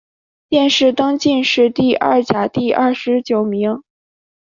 [0.49, 3.83] 殿试登进士第二甲第二十九名。